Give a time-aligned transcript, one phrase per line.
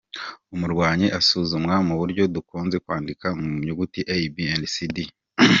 [0.53, 4.35] Umurwayi asuzumwa mu buryo dukunze kwandika mu nyuguti A, B,
[4.73, 4.97] C, D.